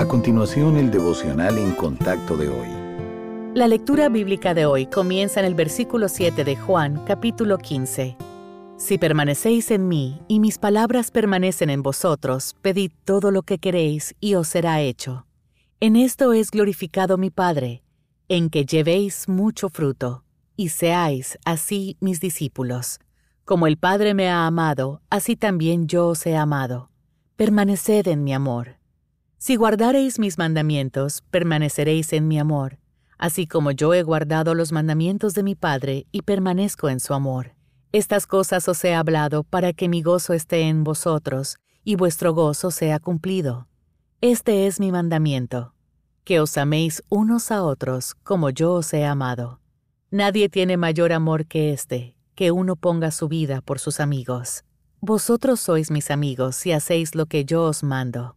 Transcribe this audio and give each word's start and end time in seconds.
A 0.00 0.08
continuación, 0.08 0.78
el 0.78 0.90
devocional 0.90 1.58
en 1.58 1.72
contacto 1.72 2.34
de 2.38 2.48
hoy. 2.48 2.68
La 3.52 3.68
lectura 3.68 4.08
bíblica 4.08 4.54
de 4.54 4.64
hoy 4.64 4.86
comienza 4.86 5.40
en 5.40 5.46
el 5.46 5.54
versículo 5.54 6.08
7 6.08 6.42
de 6.42 6.56
Juan, 6.56 7.04
capítulo 7.04 7.58
15. 7.58 8.16
Si 8.78 8.96
permanecéis 8.96 9.70
en 9.70 9.88
mí 9.88 10.22
y 10.26 10.40
mis 10.40 10.56
palabras 10.56 11.10
permanecen 11.10 11.68
en 11.68 11.82
vosotros, 11.82 12.56
pedid 12.62 12.92
todo 13.04 13.30
lo 13.30 13.42
que 13.42 13.58
queréis 13.58 14.14
y 14.20 14.36
os 14.36 14.48
será 14.48 14.80
hecho. 14.80 15.26
En 15.80 15.96
esto 15.96 16.32
es 16.32 16.50
glorificado 16.50 17.18
mi 17.18 17.28
Padre, 17.28 17.82
en 18.30 18.48
que 18.48 18.64
llevéis 18.64 19.28
mucho 19.28 19.68
fruto, 19.68 20.24
y 20.56 20.70
seáis 20.70 21.38
así 21.44 21.98
mis 22.00 22.20
discípulos. 22.20 23.00
Como 23.44 23.66
el 23.66 23.76
Padre 23.76 24.14
me 24.14 24.30
ha 24.30 24.46
amado, 24.46 25.02
así 25.10 25.36
también 25.36 25.88
yo 25.88 26.08
os 26.08 26.24
he 26.24 26.38
amado. 26.38 26.88
Permaneced 27.36 28.08
en 28.08 28.24
mi 28.24 28.32
amor. 28.32 28.79
Si 29.42 29.56
guardareis 29.56 30.18
mis 30.18 30.36
mandamientos, 30.36 31.22
permaneceréis 31.30 32.12
en 32.12 32.28
mi 32.28 32.38
amor, 32.38 32.78
así 33.16 33.46
como 33.46 33.70
yo 33.70 33.94
he 33.94 34.02
guardado 34.02 34.54
los 34.54 34.70
mandamientos 34.70 35.32
de 35.32 35.42
mi 35.42 35.54
Padre 35.54 36.06
y 36.12 36.20
permanezco 36.20 36.90
en 36.90 37.00
su 37.00 37.14
amor. 37.14 37.54
Estas 37.90 38.26
cosas 38.26 38.68
os 38.68 38.84
he 38.84 38.94
hablado 38.94 39.42
para 39.44 39.72
que 39.72 39.88
mi 39.88 40.02
gozo 40.02 40.34
esté 40.34 40.68
en 40.68 40.84
vosotros 40.84 41.56
y 41.84 41.96
vuestro 41.96 42.34
gozo 42.34 42.70
sea 42.70 42.98
cumplido. 42.98 43.66
Este 44.20 44.66
es 44.66 44.78
mi 44.78 44.92
mandamiento, 44.92 45.72
que 46.24 46.38
os 46.38 46.58
améis 46.58 47.02
unos 47.08 47.50
a 47.50 47.62
otros 47.62 48.16
como 48.22 48.50
yo 48.50 48.74
os 48.74 48.92
he 48.92 49.06
amado. 49.06 49.62
Nadie 50.10 50.50
tiene 50.50 50.76
mayor 50.76 51.14
amor 51.14 51.46
que 51.46 51.72
este, 51.72 52.14
que 52.34 52.50
uno 52.50 52.76
ponga 52.76 53.10
su 53.10 53.26
vida 53.26 53.62
por 53.62 53.78
sus 53.78 54.00
amigos. 54.00 54.64
Vosotros 55.00 55.60
sois 55.60 55.90
mis 55.90 56.10
amigos 56.10 56.56
si 56.56 56.72
hacéis 56.72 57.14
lo 57.14 57.24
que 57.24 57.46
yo 57.46 57.62
os 57.62 57.82
mando. 57.82 58.36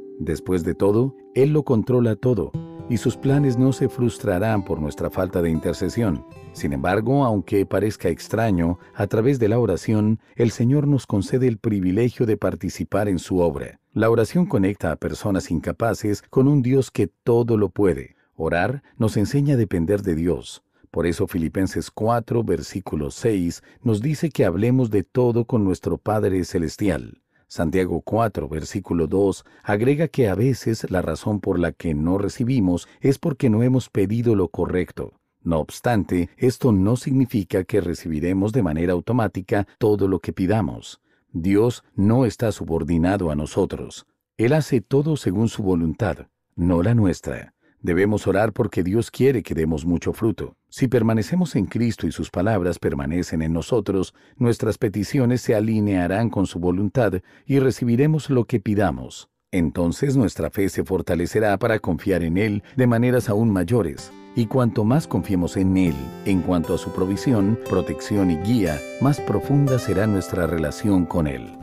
Después 0.21 0.63
de 0.63 0.75
todo, 0.75 1.15
Él 1.33 1.51
lo 1.51 1.63
controla 1.63 2.15
todo, 2.15 2.51
y 2.87 2.97
sus 2.97 3.17
planes 3.17 3.57
no 3.57 3.73
se 3.73 3.89
frustrarán 3.89 4.63
por 4.63 4.79
nuestra 4.79 5.09
falta 5.09 5.41
de 5.41 5.49
intercesión. 5.49 6.23
Sin 6.53 6.73
embargo, 6.73 7.25
aunque 7.25 7.65
parezca 7.65 8.09
extraño, 8.09 8.77
a 8.93 9.07
través 9.07 9.39
de 9.39 9.47
la 9.49 9.57
oración, 9.57 10.19
el 10.35 10.51
Señor 10.51 10.87
nos 10.87 11.07
concede 11.07 11.47
el 11.47 11.57
privilegio 11.57 12.27
de 12.27 12.37
participar 12.37 13.09
en 13.09 13.17
su 13.17 13.39
obra. 13.39 13.79
La 13.93 14.11
oración 14.11 14.45
conecta 14.45 14.91
a 14.91 14.95
personas 14.95 15.49
incapaces 15.49 16.21
con 16.29 16.47
un 16.47 16.61
Dios 16.61 16.91
que 16.91 17.07
todo 17.07 17.57
lo 17.57 17.69
puede. 17.69 18.15
Orar 18.35 18.83
nos 18.97 19.17
enseña 19.17 19.55
a 19.55 19.57
depender 19.57 20.03
de 20.03 20.13
Dios. 20.13 20.61
Por 20.91 21.07
eso 21.07 21.25
Filipenses 21.25 21.89
4, 21.89 22.43
versículo 22.43 23.09
6 23.09 23.63
nos 23.81 24.01
dice 24.01 24.29
que 24.29 24.45
hablemos 24.45 24.91
de 24.91 25.01
todo 25.01 25.45
con 25.45 25.63
nuestro 25.63 25.97
Padre 25.97 26.43
Celestial. 26.43 27.20
Santiago 27.53 27.99
4, 27.99 28.47
versículo 28.47 29.07
2, 29.07 29.43
agrega 29.63 30.07
que 30.07 30.29
a 30.29 30.35
veces 30.35 30.89
la 30.89 31.01
razón 31.01 31.41
por 31.41 31.59
la 31.59 31.73
que 31.73 31.93
no 31.93 32.17
recibimos 32.17 32.87
es 33.01 33.19
porque 33.19 33.49
no 33.49 33.61
hemos 33.61 33.89
pedido 33.89 34.35
lo 34.35 34.47
correcto. 34.47 35.19
No 35.43 35.59
obstante, 35.59 36.29
esto 36.37 36.71
no 36.71 36.95
significa 36.95 37.65
que 37.65 37.81
recibiremos 37.81 38.53
de 38.53 38.63
manera 38.63 38.93
automática 38.93 39.67
todo 39.79 40.07
lo 40.07 40.21
que 40.21 40.31
pidamos. 40.31 41.01
Dios 41.33 41.83
no 41.93 42.23
está 42.23 42.53
subordinado 42.53 43.31
a 43.31 43.35
nosotros. 43.35 44.05
Él 44.37 44.53
hace 44.53 44.79
todo 44.79 45.17
según 45.17 45.49
su 45.49 45.61
voluntad, 45.61 46.27
no 46.55 46.81
la 46.81 46.95
nuestra. 46.95 47.53
Debemos 47.81 48.27
orar 48.27 48.53
porque 48.53 48.81
Dios 48.81 49.11
quiere 49.11 49.43
que 49.43 49.55
demos 49.55 49.83
mucho 49.85 50.13
fruto. 50.13 50.55
Si 50.73 50.87
permanecemos 50.87 51.57
en 51.57 51.65
Cristo 51.65 52.07
y 52.07 52.13
sus 52.13 52.29
palabras 52.29 52.79
permanecen 52.79 53.41
en 53.41 53.51
nosotros, 53.51 54.13
nuestras 54.37 54.77
peticiones 54.77 55.41
se 55.41 55.53
alinearán 55.53 56.29
con 56.29 56.47
su 56.47 56.59
voluntad 56.59 57.15
y 57.45 57.59
recibiremos 57.59 58.29
lo 58.29 58.45
que 58.45 58.61
pidamos. 58.61 59.27
Entonces 59.51 60.15
nuestra 60.15 60.49
fe 60.49 60.69
se 60.69 60.85
fortalecerá 60.85 61.59
para 61.59 61.79
confiar 61.79 62.23
en 62.23 62.37
Él 62.37 62.63
de 62.77 62.87
maneras 62.87 63.27
aún 63.27 63.51
mayores. 63.51 64.13
Y 64.33 64.45
cuanto 64.45 64.85
más 64.85 65.07
confiemos 65.07 65.57
en 65.57 65.75
Él 65.75 65.95
en 66.25 66.41
cuanto 66.41 66.73
a 66.75 66.77
su 66.77 66.93
provisión, 66.93 67.59
protección 67.69 68.31
y 68.31 68.37
guía, 68.37 68.79
más 69.01 69.19
profunda 69.19 69.77
será 69.77 70.07
nuestra 70.07 70.47
relación 70.47 71.05
con 71.05 71.27
Él. 71.27 71.60